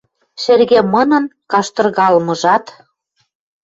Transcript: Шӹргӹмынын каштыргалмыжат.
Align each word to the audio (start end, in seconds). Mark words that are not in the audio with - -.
Шӹргӹмынын 0.41 1.25
каштыргалмыжат. 1.51 2.65